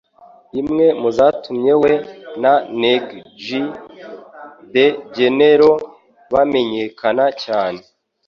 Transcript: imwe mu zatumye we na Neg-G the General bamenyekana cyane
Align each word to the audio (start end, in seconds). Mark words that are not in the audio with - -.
imwe 0.61 0.85
mu 1.01 1.09
zatumye 1.17 1.73
we 1.81 1.93
na 2.41 2.53
Neg-G 2.79 3.37
the 4.73 4.85
General 5.17 5.75
bamenyekana 6.31 7.25
cyane 7.43 7.81